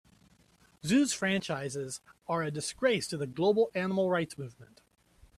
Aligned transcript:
Zoos 0.83 1.13
franchises 1.13 2.01
are 2.27 2.41
a 2.41 2.49
disgrace 2.49 3.05
to 3.09 3.17
the 3.17 3.27
global 3.27 3.69
animal 3.75 4.09
rights 4.09 4.35
movement. 4.35 4.81